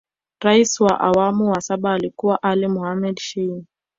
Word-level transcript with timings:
Rais 0.43 0.79
wa 0.79 0.99
awamu 0.99 1.53
ya 1.55 1.61
saba 1.61 1.93
alikuwa 1.93 2.43
Ali 2.43 2.67
Mohamed 2.67 3.19
Shein 3.19 3.65